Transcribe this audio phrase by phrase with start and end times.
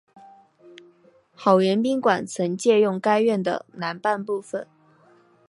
[1.35, 4.67] 好园宾馆曾借用该院的南半部分。